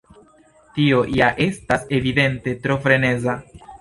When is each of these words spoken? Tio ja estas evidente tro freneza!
Tio 0.77 1.01
ja 1.19 1.27
estas 1.47 1.85
evidente 1.99 2.59
tro 2.65 2.79
freneza! 2.87 3.37